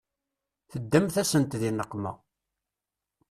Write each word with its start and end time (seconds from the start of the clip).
Teddamt-asent 0.71 1.57
di 1.61 1.69
nneqma. 1.73 2.11